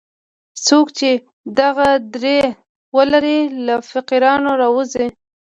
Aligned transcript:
څوک 0.65 0.87
چې 0.99 1.09
دغه 1.59 1.87
درې 2.15 2.39
ولري 2.95 3.39
له 3.65 3.75
فقیرانو 3.89 4.49
راووځي. 4.61 5.07